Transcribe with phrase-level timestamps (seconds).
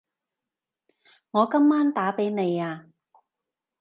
[1.29, 2.87] 我今晚打畀你吖